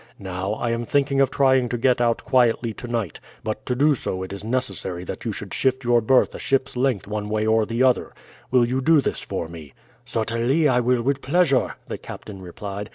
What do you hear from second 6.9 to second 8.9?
one way or the other. Will you